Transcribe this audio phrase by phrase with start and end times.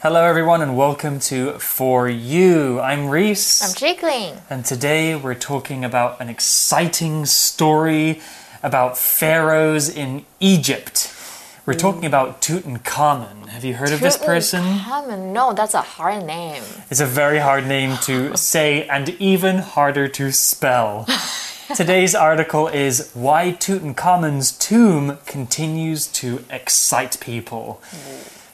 [0.00, 2.78] Hello, everyone, and welcome to For You.
[2.78, 3.60] I'm Reese.
[3.68, 4.36] I'm Jiggling.
[4.48, 8.20] And today we're talking about an exciting story
[8.62, 11.12] about pharaohs in Egypt.
[11.66, 11.80] We're mm.
[11.80, 13.48] talking about Tutankhamun.
[13.48, 14.62] Have you heard of this person?
[14.62, 15.32] Tutankhamun.
[15.32, 16.62] No, that's a hard name.
[16.92, 21.08] It's a very hard name to say and even harder to spell.
[21.74, 27.82] Today's article is Why Tutankhamun's Tomb Continues to Excite People.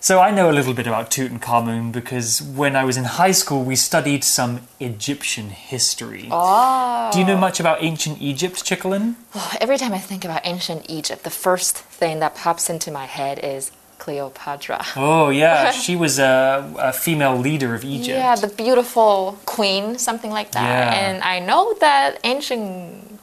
[0.04, 3.64] So, I know a little bit about Tutankhamun because when I was in high school,
[3.64, 6.28] we studied some Egyptian history.
[6.30, 7.08] Oh.
[7.10, 9.14] Do you know much about ancient Egypt, Chicklin?
[9.34, 13.06] Oh, every time I think about ancient Egypt, the first thing that pops into my
[13.06, 14.84] head is Cleopatra.
[14.94, 18.18] Oh, yeah, she was a, a female leader of Egypt.
[18.18, 20.68] Yeah, the beautiful queen, something like that.
[20.68, 21.00] Yeah.
[21.00, 23.13] And I know that ancient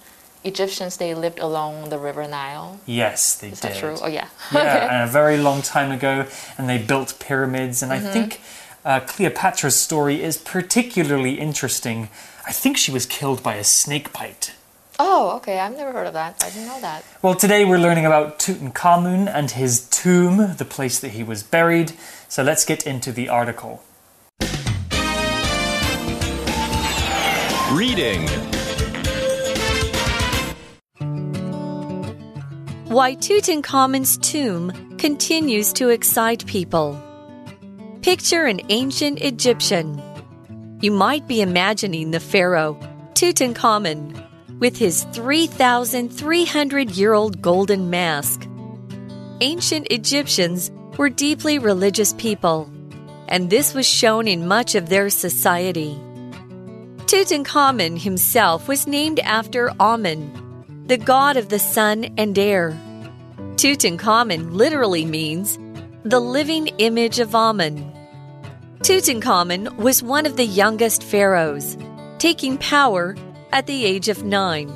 [0.44, 2.80] Egyptians they lived along the River Nile.
[2.86, 3.72] Yes, they Is did.
[3.74, 3.96] that true?
[4.02, 4.28] Oh yeah.
[4.52, 6.26] Yeah, and a very long time ago,
[6.58, 7.84] and they built pyramids.
[7.84, 8.12] And I Mm-hmm.
[8.14, 8.42] think
[8.84, 12.10] uh, Cleopatra's story is particularly interesting.
[12.48, 14.54] I think she was killed by a snake bite.
[14.98, 15.60] Oh, okay.
[15.60, 16.44] I've never heard of that.
[16.44, 17.04] I didn't know that.
[17.22, 21.94] Well, today we're learning about Tutankhamun and his tomb, the place that he was buried.
[22.28, 23.84] So let's get into the article.
[27.72, 28.28] Reading
[32.92, 37.02] Why Tutankhamun's tomb continues to excite people.
[38.02, 40.02] Picture an ancient Egyptian.
[40.82, 42.78] You might be imagining the pharaoh,
[43.14, 48.46] Tutankhamun, with his 3,300 year old golden mask.
[49.40, 52.70] Ancient Egyptians were deeply religious people,
[53.30, 55.98] and this was shown in much of their society.
[57.06, 60.41] Tutankhamun himself was named after Amun,
[60.92, 62.78] the god of the sun and air.
[63.56, 65.58] Tutankhamun literally means
[66.04, 67.90] the living image of Amun.
[68.80, 71.78] Tutankhamun was one of the youngest pharaohs,
[72.18, 73.16] taking power
[73.54, 74.70] at the age of nine,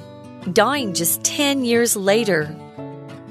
[0.53, 2.55] dying just 10 years later.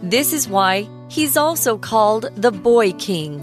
[0.03, 3.41] This is why he's also called the Boy King.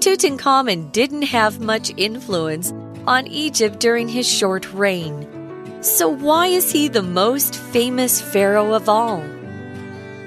[0.00, 2.74] Tutankhamun didn't have much influence
[3.06, 5.39] on Egypt during his short reign.
[5.82, 9.22] So, why is he the most famous pharaoh of all?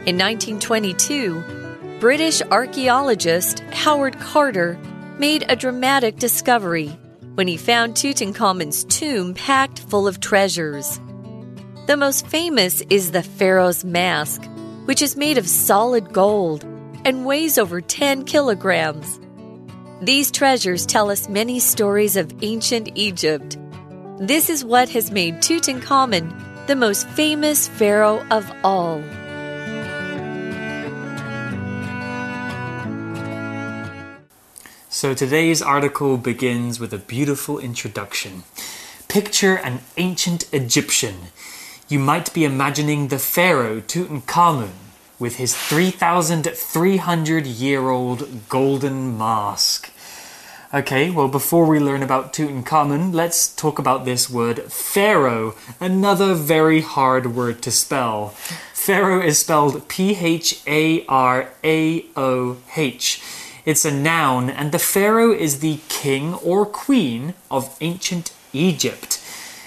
[0.07, 4.79] In 1922, British archaeologist Howard Carter
[5.19, 6.87] made a dramatic discovery
[7.35, 10.99] when he found Tutankhamun's tomb packed full of treasures.
[11.85, 14.43] The most famous is the pharaoh's mask,
[14.85, 16.63] which is made of solid gold
[17.05, 19.19] and weighs over 10 kilograms.
[20.01, 23.57] These treasures tell us many stories of ancient Egypt.
[24.23, 26.31] This is what has made Tutankhamun
[26.65, 29.03] the most famous pharaoh of all.
[34.87, 38.43] So today's article begins with a beautiful introduction.
[39.09, 41.15] Picture an ancient Egyptian.
[41.89, 44.71] You might be imagining the pharaoh Tutankhamun
[45.19, 49.91] with his 3,300 year old golden mask.
[50.75, 56.81] Okay, well, before we learn about Tutankhamun, let's talk about this word pharaoh, another very
[56.81, 58.29] hard word to spell.
[58.73, 63.21] Pharaoh is spelled P H A R A O H.
[63.65, 69.22] It's a noun, and the pharaoh is the king or queen of ancient Egypt.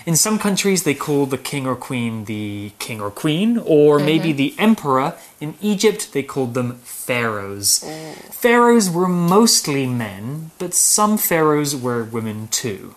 [0.07, 4.07] In some countries, they call the king or queen the king or queen, or mm-hmm.
[4.07, 5.15] maybe the emperor.
[5.41, 7.85] In Egypt, they called them pharaohs.
[8.31, 12.95] Pharaohs were mostly men, but some pharaohs were women too.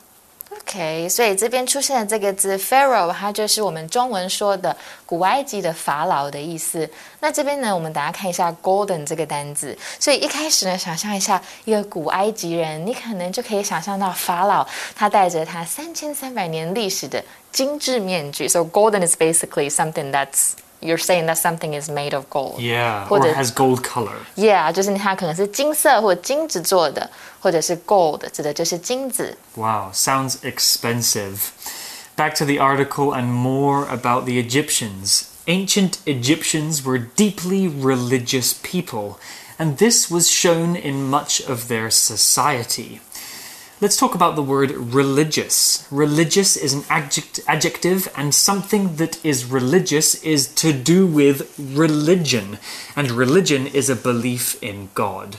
[0.72, 6.88] OK，所以这边出现的这个字 pharaoh，它就是我们中文说的古埃及的法老的意思。
[7.20, 9.76] 那这边呢，我们等下看一下 golden 这个单字。
[10.00, 14.64] 所以一开始呢，想象一下一个古埃及人，你可能就可以想象到法老
[14.96, 18.48] 他戴着他三千三百年历史的精致面具。
[18.48, 22.59] So golden is basically something that's you're saying that something is made of gold.
[22.59, 24.17] Yeah, 或 or 者 has gold color.
[24.37, 27.11] Yeah，就是它可能是金色或金子做的，
[27.41, 29.37] 或者是 gold，指的就是金子。
[29.55, 31.37] Wow, sounds expensive.
[32.17, 35.25] Back to the article and more about the Egyptians.
[35.47, 39.17] Ancient Egyptians were deeply religious people,
[39.59, 43.01] and this was shown in much of their society.
[43.82, 45.88] Let's talk about the word religious.
[45.90, 52.58] Religious is an adject- adjective, and something that is religious is to do with religion,
[52.98, 55.38] and religion is a belief in God.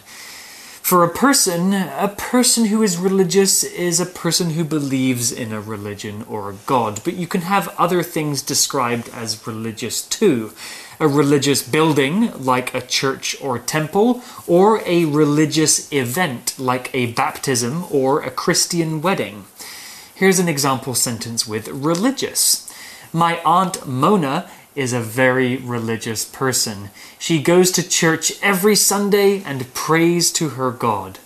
[0.91, 5.61] For a person, a person who is religious is a person who believes in a
[5.61, 10.53] religion or a god, but you can have other things described as religious too.
[10.99, 17.85] A religious building, like a church or temple, or a religious event, like a baptism
[17.89, 19.45] or a Christian wedding.
[20.13, 22.69] Here's an example sentence with religious.
[23.13, 26.90] My aunt Mona is a very religious person.
[27.20, 31.18] She goes to church every Sunday and prays to her God.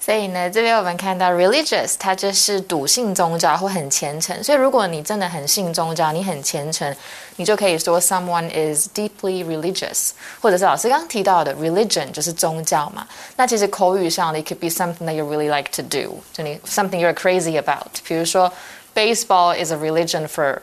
[0.00, 4.42] 所以呢，这边我们看到 religious，它就是笃信宗教或很虔诚。
[4.42, 6.96] 所以如果你真的很信宗教，你很虔诚，
[7.36, 13.06] 你就可以说 someone is deeply religious，或者是老师刚刚提到的 religion 就是宗教嘛。
[13.36, 18.00] 那其实口语上 it could be something that you really like to do，就你 something you're crazy about。
[18.06, 18.50] 比如说
[18.94, 20.60] baseball is a religion for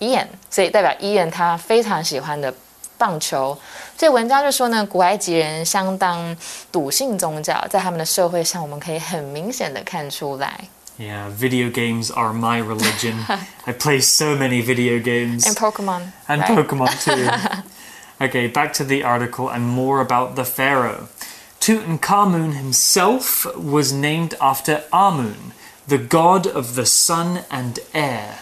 [0.00, 2.52] Ian，所以代表 Ian 他非常喜欢的
[2.98, 3.58] 棒球。
[3.96, 6.36] 所以文章就说呢，古埃及人相当
[6.72, 10.68] 笃信宗教，在他们的社会上，我们可以很明显的看出来。
[10.96, 13.14] Yeah, video games are my religion.
[13.64, 15.44] I play so many video games.
[15.44, 16.12] And Pokemon.
[16.28, 16.56] And right?
[16.56, 17.28] Pokemon too.
[18.20, 21.08] okay, back to the article and more about the pharaoh.
[21.60, 25.52] Tutankhamun himself was named after Amun,
[25.88, 28.38] the god of the sun and air.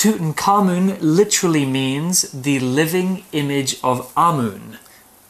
[0.00, 4.78] Tutankhamun literally means the living image of Amun.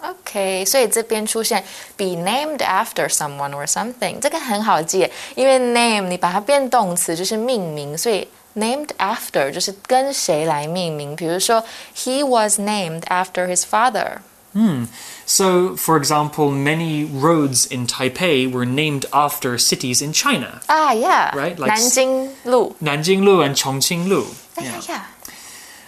[0.01, 1.65] OK，所以这边出现
[1.97, 8.27] be named after someone or something，这个很好记，因为 name 你把它变动词就是命名，所以
[8.57, 11.17] named after 就是跟谁来命名。
[11.17, 11.65] 比如说，
[11.97, 14.19] He was named after his father。
[14.55, 14.87] Hmm.
[15.27, 20.61] So, for example, many roads in Taipei were named after cities in China.
[20.67, 22.75] 啊，Yeah， Right, like- 南京路。
[22.83, 24.25] Nanjing Lu and Chongqing Lu.
[24.60, 24.82] yeah, yeah.
[24.88, 25.06] yeah.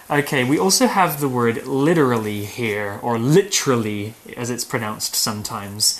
[0.09, 5.99] Okay, we also have the word literally here, or literally as it's pronounced sometimes.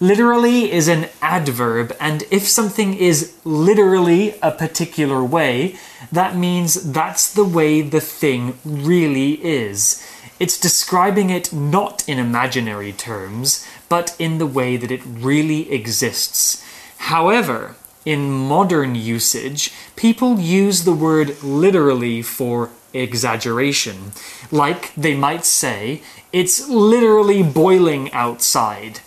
[0.00, 5.76] Literally is an adverb, and if something is literally a particular way,
[6.10, 10.04] that means that's the way the thing really is.
[10.40, 16.62] It's describing it not in imaginary terms, but in the way that it really exists.
[16.98, 24.12] However, in modern usage, people use the word literally for exaggeration.
[24.50, 26.02] Like they might say,
[26.32, 29.00] it's literally boiling outside.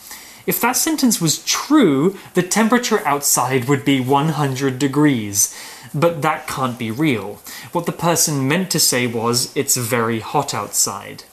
[0.46, 5.54] If that sentence was true, the temperature outside would be 100 degrees.
[5.94, 7.40] But that can't be real.
[7.72, 11.24] What the person meant to say was, it's very hot outside.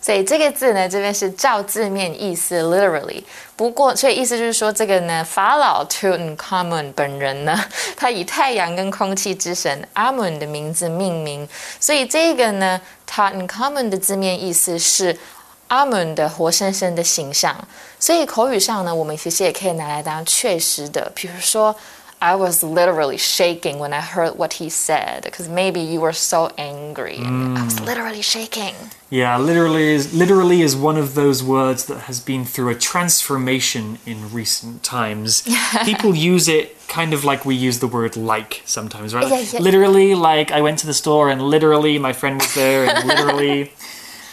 [0.00, 3.22] 所以这个字呢，这边是照字面意思 literally。
[3.56, 7.58] 不过，所以意思就是说，这个呢，法老 Tutankhamun 本人呢，
[7.96, 11.48] 他以太阳跟空气之神阿 mun 的名字命名，
[11.80, 12.80] 所以这个呢
[13.10, 15.18] ，Tutankhamun 的字面意思是
[15.66, 17.56] 阿 mun 的活生生的形象。
[17.98, 21.74] 所以口语上呢，我们其实也可以拿来当确实的，比如说。
[22.20, 27.16] I was literally shaking when I heard what he said because maybe you were so angry.
[27.16, 27.86] And I was mm.
[27.86, 28.74] literally shaking.
[29.10, 33.98] Yeah, literally is literally is one of those words that has been through a transformation
[34.04, 35.48] in recent times.
[35.84, 39.28] People use it kind of like we use the word like sometimes, right?
[39.28, 39.60] Yeah, yeah.
[39.60, 43.72] Literally, like I went to the store and literally my friend was there and literally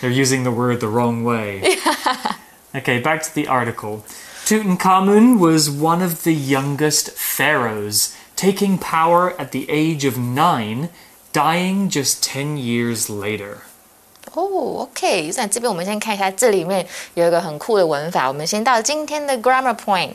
[0.02, 1.78] they're using the word the wrong way.
[2.76, 4.04] Okay, back to the article.
[4.47, 10.88] Tutankhamun was one of the youngest pharaohs, taking power at the age of nine,
[11.32, 13.58] dying just 10 years later.
[14.32, 18.29] 哦、o k 那这边我们先看一下，这里面有一个很酷的文法。
[18.29, 20.14] 我们先到今天的 grammar point。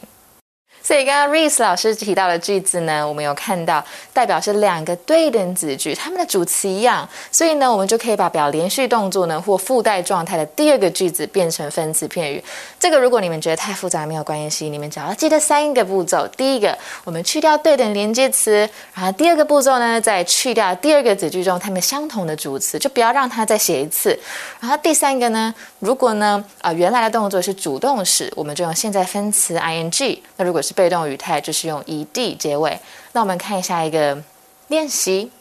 [0.82, 12.42] 所以刚刚 Reese 老师提到的句子呢，我们有看到代表是两个对等子句，它们的主词一样，所以呢，我们就可以把表连续动作呢或附带状态的第二个句子变成分词片语。
[12.78, 16.26] 这个如果你们觉得太复杂没有关系，你们只要记得三个步骤。
[16.36, 24.18] 第一个，我们去掉对等连接词，然后第二个步骤呢，再去掉第二个子句中它们相同的主词，就不要让它再写一次。
[24.58, 32.79] 然后第三个呢，如果呢啊、原来的动作是主动时，我们就用现在分词 ing；那如果是被动语态，就是用 ed 结尾。
[33.13, 34.21] 那我们看一下一个
[34.67, 35.31] 练习。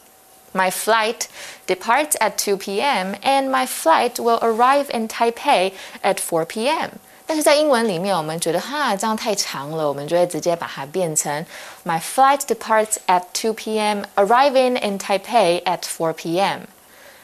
[0.52, 1.22] My flight
[1.66, 3.16] departs at 2 p.m.
[3.24, 5.72] and my flight will arrive in Taipei
[6.02, 6.90] at 4 p.m.
[7.26, 11.44] 但是在英文里面，我们觉得哈这样太长了，我们就会直接把它变成
[11.84, 14.04] My flight departs at 2 p.m.
[14.14, 16.60] arriving in Taipei at 4 p.m.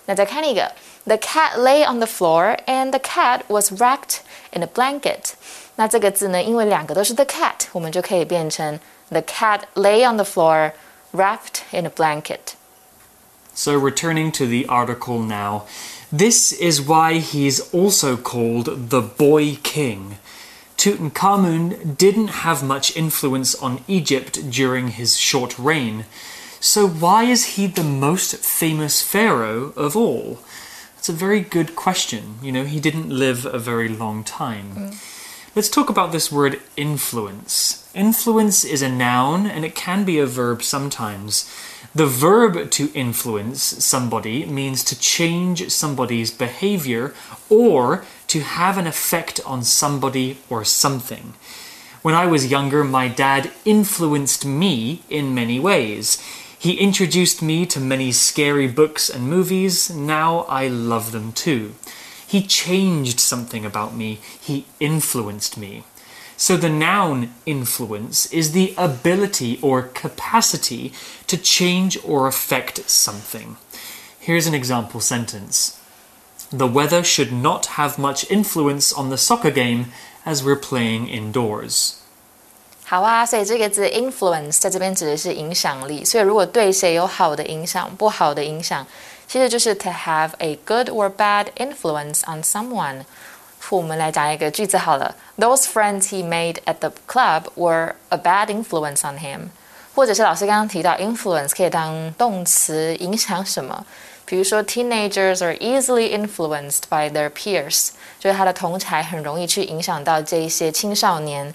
[0.07, 0.73] 那再看一个，
[1.05, 5.35] The cat lay on the floor and the cat was wrapped in a blanket。
[5.77, 10.73] 那这个字呢，因为两个都是 the cat，我们就可以变成 The cat lay on the floor
[11.13, 12.55] wrapped in a blanket。
[13.55, 15.63] So, returning to the article now,
[16.17, 20.19] this is why he's also called the Boy King.
[20.77, 26.05] Tutankhamun didn't have much influence on Egypt during his short reign.
[26.61, 30.39] So, why is he the most famous pharaoh of all?
[30.99, 32.39] It's a very good question.
[32.43, 34.93] You know, he didn't live a very long time.
[35.56, 37.90] Let's talk about this word influence.
[37.96, 41.50] Influence is a noun and it can be a verb sometimes.
[41.96, 47.14] The verb to influence somebody means to change somebody's behavior
[47.50, 51.36] or to have an effect on somebody or something.
[52.02, 56.22] When I was younger, my dad influenced me in many ways.
[56.60, 59.90] He introduced me to many scary books and movies.
[59.90, 61.76] Now I love them too.
[62.27, 64.19] He changed something about me.
[64.41, 65.83] He influenced me.
[66.37, 70.93] So the noun influence is the ability or capacity
[71.27, 73.57] to change or affect something.
[74.19, 75.77] Here's an example sentence
[76.53, 79.93] The weather should not have much influence on the soccer game
[80.27, 81.95] as we're playing indoors.
[82.85, 86.05] 好啊，所以这个字 influence 在这边指的是影响力。
[86.05, 88.85] 所以如果对谁有好的影响、不好的影响，
[89.35, 93.05] 其实就是 to have a good or bad influence on someone。
[93.69, 99.51] 我们来讲一个句子好了，Those friends he made at the club were a bad influence on him。
[99.95, 103.85] 或者是老师刚刚提到 influence 可以当动词，影响什么？
[104.25, 111.53] 比如说，teenagers are easily influenced by their peers，就是他的同才很容易去影响到这一些青少年。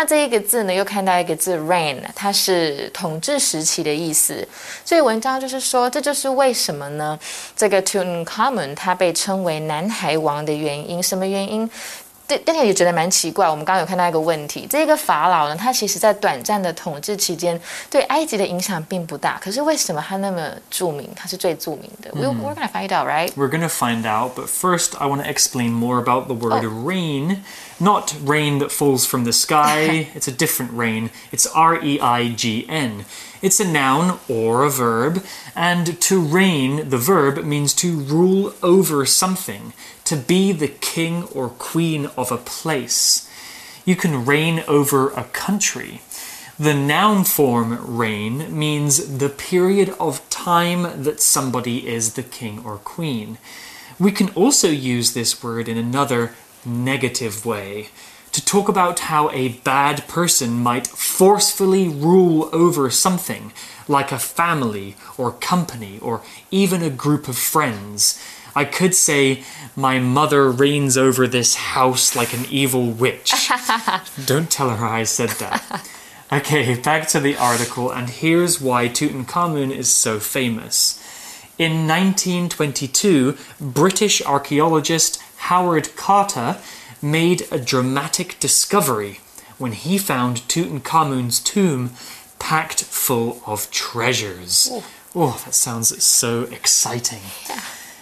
[0.00, 4.48] 那这一个字呢，又看到一个字 reign，它是统治时期的意思。
[4.82, 7.18] 所以文章就是说，这就是为什么呢？
[7.54, 11.68] 这个 Tutankhamun 他被称为南海王的原因，什么原因？
[12.29, 13.47] 对，大家也觉得蛮奇怪。
[13.47, 19.39] 我们刚刚有看到一个问题，这个法老呢，他其实在短暂的统治期间，对埃及的影响并不大。
[19.39, 21.07] 可是为什么他那么着名？
[21.15, 22.09] 他是最着名的。
[22.15, 23.29] We we're gonna find out, right?
[23.35, 26.65] We're going to find out, but first I want to explain more about the word
[26.65, 27.43] rain.
[27.77, 31.11] Not rain that falls from the sky, it's a different rain.
[31.31, 33.05] It's R E I G N.
[33.42, 35.24] It's a noun or a verb,
[35.56, 39.72] and to reign, the verb, means to rule over something,
[40.04, 43.28] to be the king or queen of a place.
[43.86, 46.02] You can reign over a country.
[46.58, 52.76] The noun form reign means the period of time that somebody is the king or
[52.76, 53.38] queen.
[53.98, 56.34] We can also use this word in another
[56.66, 57.88] negative way
[58.32, 63.52] to talk about how a bad person might forcefully rule over something,
[63.88, 68.22] like a family or company or even a group of friends.
[68.54, 69.42] I could say,
[69.76, 73.32] My mother reigns over this house like an evil witch.
[74.26, 75.88] Don't tell her I said that.
[76.32, 80.96] Okay, back to the article, and here's why Tutankhamun is so famous.
[81.58, 86.58] In 1922, British archaeologist Howard Carter
[87.02, 89.20] made a dramatic discovery
[89.58, 91.90] when he found Tutankhamun's tomb
[92.38, 94.68] packed full of treasures.
[94.70, 94.84] Oh.
[95.14, 97.20] oh, that sounds so exciting.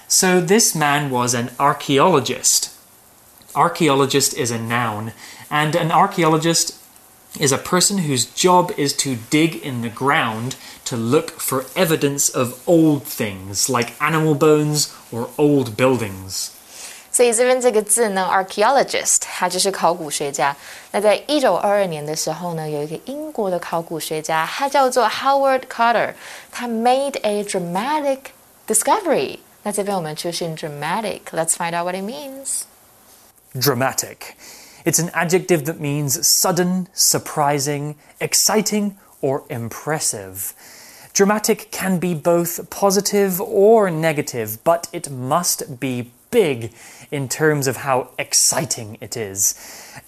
[0.06, 2.74] So, this man was an archaeologist.
[3.54, 5.12] Archaeologist is a noun,
[5.50, 6.78] and an archaeologist
[7.38, 12.28] is a person whose job is to dig in the ground to look for evidence
[12.28, 16.57] of old things like animal bones or old buildings.
[17.17, 20.55] 所以这边这个字呢，archaeologist，他就是考古学家。
[20.91, 26.13] 那在一九二二年的时候呢，有一个英国的考古学家，他叫做 Howard Carter，
[26.51, 28.19] 他 made a dramatic
[28.67, 29.39] discovery。
[29.61, 32.61] 那这边我们出现 dramatic，let's find out what it means。
[33.53, 34.35] Dramatic.
[34.83, 40.53] It's an adjective that means sudden, surprising, exciting, or impressive.
[41.13, 46.72] Dramatic can be both positive or negative, but it must be big
[47.10, 49.54] in terms of how exciting it is.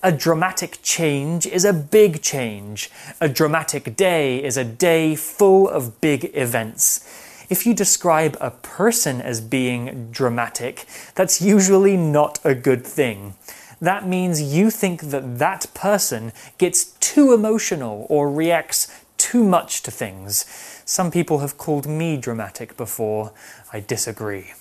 [0.02, 2.90] A dramatic change is a big change.
[3.20, 7.00] A dramatic day is a day full of big events.
[7.48, 13.34] If you describe a person as being dramatic, that's usually not a good thing.
[13.80, 18.86] That means you think that that person gets too emotional or reacts
[19.16, 20.44] too much to things.
[20.84, 23.32] Some people have called me dramatic before.
[23.72, 24.52] I disagree.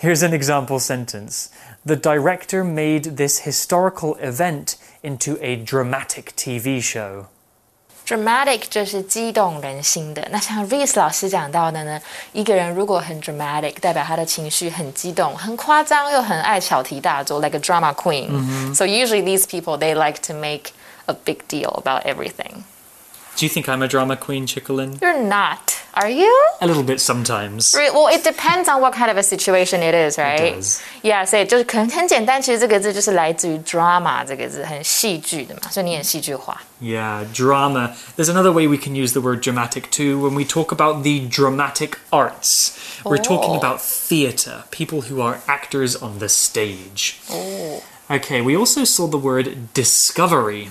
[0.00, 1.48] Here's an example sentence
[1.84, 7.26] The director made this historical event into a dramatic TV show.
[8.06, 10.26] dramatic 就是激动人心的。
[10.32, 12.00] 那像 Reese 老师讲到的呢，
[12.32, 20.72] 一个人如果很 dramatic，代表他的情绪很激动、很夸张，又很爱小题大做，like a drama queen。So usually these people they like to make
[21.06, 22.64] a big deal about everything.
[23.36, 25.00] Do you think I'm a drama queen, Chickalin?
[25.00, 25.76] You're not.
[25.94, 26.30] Are you?
[26.60, 27.74] A little bit sometimes.
[27.74, 30.54] Re- Well, it depends on what kind of a situation it is, right?
[30.54, 30.80] does.
[31.02, 36.60] Yeah，所以就是可能很简单，其实这个字就是来自于 drama 这个字，很戏剧的嘛，所以你很戏剧化。
[36.82, 37.92] Yeah, drama.
[38.16, 41.26] There's another way we can use the word dramatic too when we talk about the
[41.28, 42.72] dramatic arts.
[43.04, 43.58] We're talking Oh.
[43.58, 47.16] about theatre, people who are actors on the stage.
[47.30, 47.82] Oh.
[48.10, 50.68] Okay, we also saw the word discovery.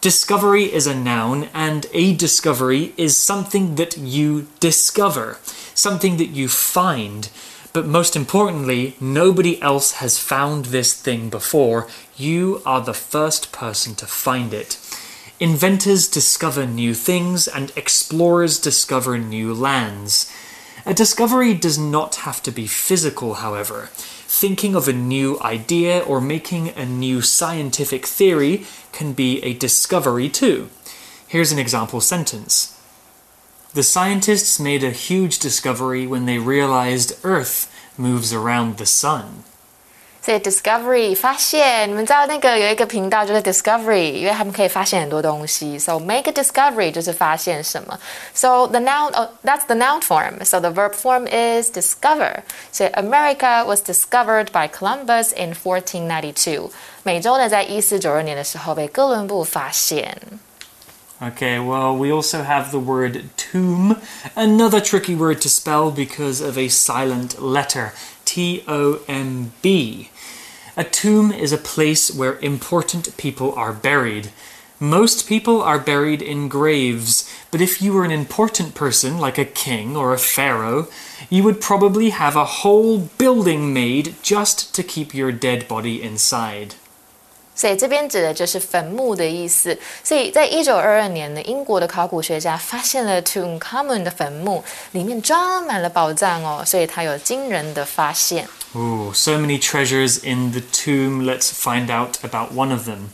[0.00, 5.38] Discovery is a noun, and a discovery is something that you discover,
[5.74, 7.28] something that you find.
[7.72, 11.88] But most importantly, nobody else has found this thing before.
[12.16, 14.78] You are the first person to find it.
[15.40, 20.32] Inventors discover new things, and explorers discover new lands.
[20.88, 23.90] A discovery does not have to be physical, however.
[23.92, 30.30] Thinking of a new idea or making a new scientific theory can be a discovery
[30.30, 30.70] too.
[31.26, 32.80] Here's an example sentence
[33.74, 39.44] The scientists made a huge discovery when they realized Earth moves around the sun.
[40.27, 45.77] 所以 discovery 发现，你们知道那个有一个频道就是 discovery，因为他们可以发现很多东西。
[45.77, 47.99] So make a discovery 就是发现什么。
[48.33, 50.45] So the noun, oh, that's the noun form.
[50.45, 52.37] So the verb form is discover.
[52.71, 56.69] 所以 America was discovered by Columbus in 1492.
[57.03, 60.17] 美洲呢，在一四九二年的时候被哥伦布发现。
[61.20, 64.00] Okay, well, we also have the word tomb,
[64.36, 67.92] another tricky word to spell because of a silent letter
[68.24, 70.10] T O M B.
[70.76, 74.30] A tomb is a place where important people are buried.
[74.78, 79.44] Most people are buried in graves, but if you were an important person, like a
[79.44, 80.86] king or a pharaoh,
[81.28, 86.76] you would probably have a whole building made just to keep your dead body inside.
[87.57, 89.77] 所以这边指的就是坟墓的意思。
[90.03, 98.47] 所以在一九二二年呢，英国的考古学家发现了 Tutankhamun 的坟墓，里面装满了宝藏哦，所以他有惊人的发现。
[98.73, 101.23] Ooh, so many treasures in the tomb.
[101.23, 103.09] Let's find out about one of them.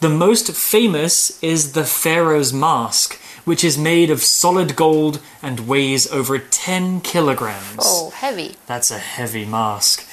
[0.00, 6.06] The most famous is the Pharaoh's mask, which is made of solid gold and weighs
[6.10, 7.78] over 10 kilograms.
[7.78, 8.56] Oh, heavy.
[8.66, 10.04] That's a heavy mask.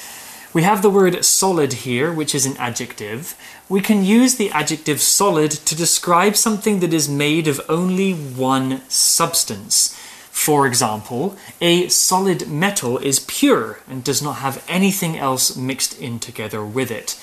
[0.55, 3.35] We have the word solid here, which is an adjective.
[3.71, 8.83] We can use the adjective solid to describe something that is made of only one
[8.91, 9.99] substance.
[10.31, 16.19] For example, a solid metal is pure and does not have anything else mixed in
[16.19, 17.19] together with it.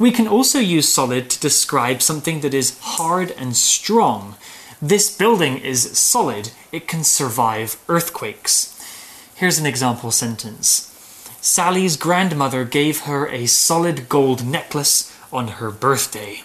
[0.00, 4.34] We can also use solid to describe something that is hard and strong.
[4.82, 8.72] This building is solid, it can survive earthquakes.
[9.36, 10.90] Here's an example sentence
[11.43, 16.39] Sally's grandmother gave her a solid gold necklace on her birthday.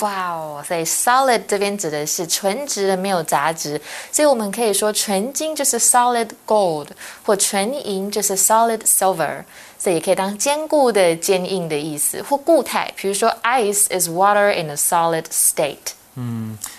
[0.00, 6.88] 哇哦，所以 solid 这边指的是纯直的，没有杂质，所以我们可以说纯金就是 solid gold，
[7.24, 9.44] 或纯银就是 solid silver，
[9.78, 15.92] 所以也可以当坚固的、坚硬的意思，或固态，比如说 ice is water in a solid state。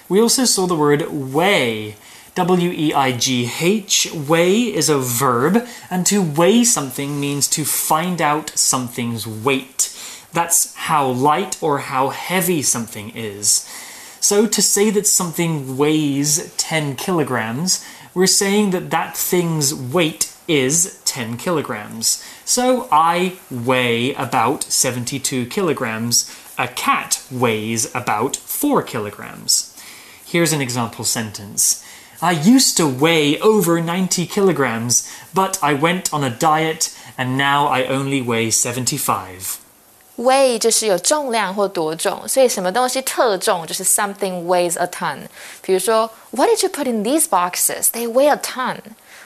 [0.08, 1.93] We also saw the word weigh.
[2.35, 4.09] W E I G H.
[4.14, 9.95] Weigh is a verb, and to weigh something means to find out something's weight.
[10.33, 13.68] That's how light or how heavy something is.
[14.18, 21.03] So, to say that something weighs 10 kilograms, we're saying that that thing's weight is
[21.05, 22.25] 10 kilograms.
[22.47, 26.35] So, I weigh about 72 kilograms.
[26.57, 29.77] A cat weighs about 4 kilograms.
[30.25, 31.82] Here's an example sentence.
[32.22, 37.67] I used to weigh over 90 kilograms, but I went on a diet and now
[37.67, 39.58] I only weigh 75.
[40.17, 45.20] weigh 就是有重量或多重，所以什么东西特重就是 something weighs a ton。
[45.62, 47.89] 比如说，What did you put in these boxes?
[47.91, 48.78] They weigh a ton。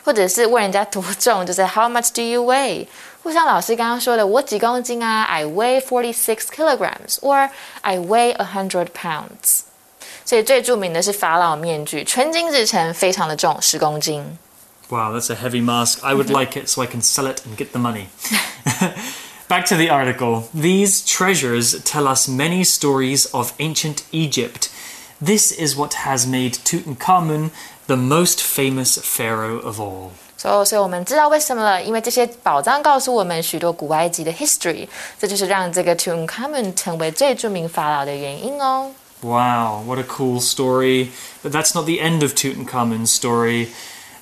[0.03, 2.87] 或者是问人家多重，就是 How much do you weigh？
[3.23, 5.23] 或像老师刚刚说的，我几公斤啊？
[5.23, 7.49] I weigh forty six kilograms，or
[7.81, 9.61] I weigh a hundred pounds。
[10.25, 14.37] 所以最着名的是法老面具，纯金制成，非常的重，十公斤。
[14.89, 15.99] Wow, that's a heavy mask.
[16.01, 18.07] I would like it so I can sell it and get the money.
[19.47, 20.43] Back to the article.
[20.53, 24.69] These treasures tell us many stories of ancient Egypt.
[25.23, 27.51] This is what has made Tutankhamun
[27.87, 30.11] the most famous pharaoh of all.
[30.37, 34.87] 所以，所以我们知道为什么了，因为这些宝藏告诉我们许多古埃及的 history，
[35.19, 38.91] 这就是让这个 Tutankhamun 成为最着名法老的原因哦。
[39.22, 41.10] Wow, what a cool story.
[41.42, 43.68] But that's not the end of Tutankhamun's story.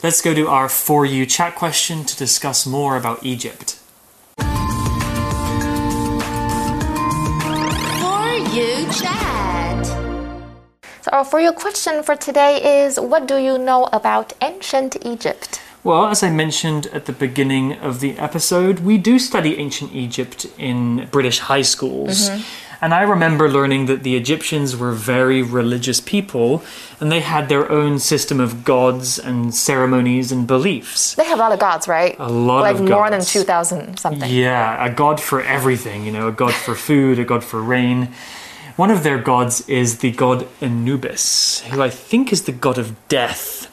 [0.05, 3.81] Let's go to our For You chat question to discuss more about Egypt.
[4.39, 4.45] For
[8.55, 9.85] you chat.
[11.03, 15.61] So, our for your question for today is What do you know about ancient Egypt?
[15.83, 20.47] Well, as I mentioned at the beginning of the episode, we do study ancient Egypt
[20.57, 22.31] in British high schools.
[22.31, 22.64] Mm-hmm.
[22.85, 26.63] And I remember learning that the Egyptians were very religious people
[27.01, 31.15] and they had their own system of gods and ceremonies and beliefs.
[31.15, 32.15] They have a lot of gods, right?
[32.19, 34.31] A lot like of more than 2,000 something.
[34.31, 38.11] Yeah, a god for everything, you know, a god for food, a god for rain.
[38.77, 42.93] One of their gods is the god Anubis, who I think is the god of
[43.09, 43.71] death.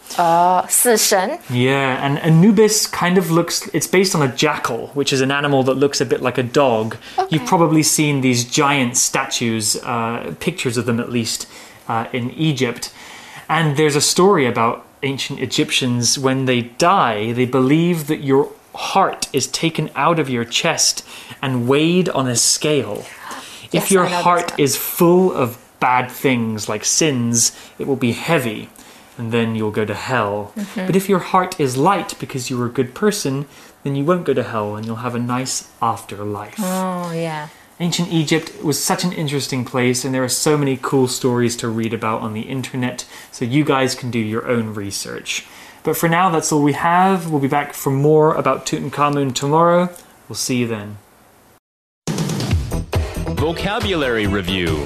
[0.70, 5.32] 死神 Yeah, and Anubis kind of looks, it's based on a jackal, which is an
[5.32, 6.98] animal that looks a bit like a dog.
[7.30, 11.48] You've probably seen these giant statues, uh, pictures of them at least,
[11.88, 12.94] uh, in Egypt.
[13.50, 19.28] And there's a story about ancient Egyptians when they die, they believe that your heart
[19.34, 21.04] is taken out of your chest
[21.42, 23.04] and weighed on a scale.
[23.72, 27.88] Yes, if your I know this heart is full of bad things like sins, it
[27.88, 28.70] will be heavy
[29.18, 30.54] and then you'll go to hell.
[30.56, 30.88] Mm-hmm.
[30.88, 33.46] But if your heart is light because you were a good person,
[33.84, 36.56] then you won't go to hell and you'll have a nice afterlife.
[36.58, 37.50] Oh, yeah.
[37.80, 41.68] Ancient Egypt was such an interesting place, and there are so many cool stories to
[41.68, 45.48] read about on the internet, so you guys can do your own research.
[45.84, 47.32] But for now, that's all we have.
[47.32, 49.90] We'll be back for more about Tutankhamun tomorrow.
[50.30, 51.00] We'll see you then.
[53.42, 54.86] Vocabulary Review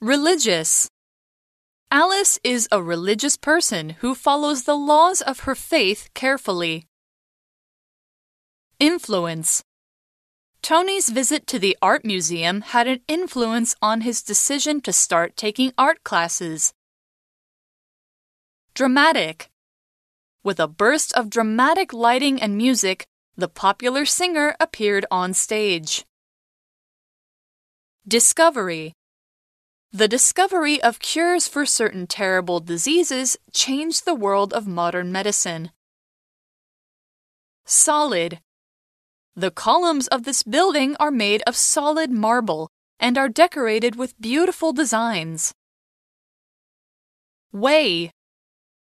[0.00, 0.88] Religious.
[1.90, 6.86] Alice is a religious person who follows the laws of her faith carefully.
[8.78, 9.62] Influence.
[10.62, 15.74] Tony's visit to the art museum had an influence on his decision to start taking
[15.76, 16.72] art classes.
[18.72, 19.50] Dramatic.
[20.42, 23.06] With a burst of dramatic lighting and music,
[23.40, 26.04] the popular singer appeared on stage.
[28.06, 28.92] Discovery.
[29.92, 35.72] The discovery of cures for certain terrible diseases changed the world of modern medicine.
[37.64, 38.40] Solid.
[39.34, 44.72] The columns of this building are made of solid marble and are decorated with beautiful
[44.72, 45.54] designs.
[47.52, 48.12] Weigh.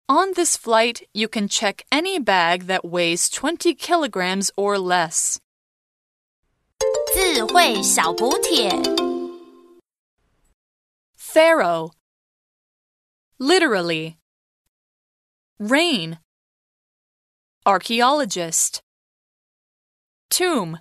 [0.09, 5.39] On this flight, you can check any bag that weighs 20 kilograms or less.
[11.15, 11.91] Pharaoh,
[13.43, 14.17] Literally.
[15.59, 16.19] Reign.
[17.65, 18.81] Archaeologist.
[20.29, 20.79] Tomb.